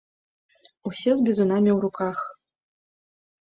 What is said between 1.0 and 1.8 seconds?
з бізунамі ў